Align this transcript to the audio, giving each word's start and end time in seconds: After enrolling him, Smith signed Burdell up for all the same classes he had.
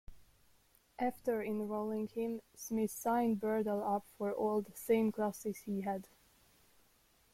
After 0.97 1.43
enrolling 1.43 2.07
him, 2.07 2.41
Smith 2.55 2.89
signed 2.89 3.39
Burdell 3.39 3.83
up 3.83 4.03
for 4.17 4.33
all 4.33 4.61
the 4.63 4.71
same 4.75 5.11
classes 5.11 5.57
he 5.65 5.81
had. 5.81 6.07